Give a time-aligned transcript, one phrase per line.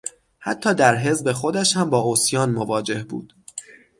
[0.39, 3.33] حتی در حزب خودش هم با عصیان مواجه بود.